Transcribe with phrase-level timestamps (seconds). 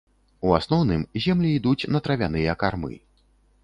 [0.47, 2.95] У асноўным, землі ідуць на травяныя кармы.